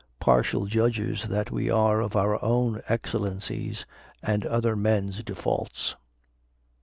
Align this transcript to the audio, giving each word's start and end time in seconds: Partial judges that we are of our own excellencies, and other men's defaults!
Partial 0.19 0.65
judges 0.65 1.25
that 1.29 1.51
we 1.51 1.69
are 1.69 2.01
of 2.01 2.15
our 2.15 2.43
own 2.43 2.81
excellencies, 2.89 3.85
and 4.23 4.43
other 4.47 4.75
men's 4.75 5.23
defaults! 5.23 5.95